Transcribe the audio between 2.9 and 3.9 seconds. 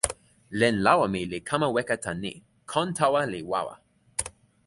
tawa li wawa.